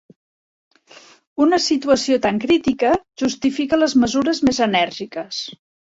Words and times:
Una 1.45 1.59
situació 1.65 2.17
tan 2.25 2.41
crítica 2.45 2.95
justifica 3.25 3.79
les 3.85 3.95
mesures 4.05 4.45
més 4.49 4.65
enèrgiques. 4.71 5.45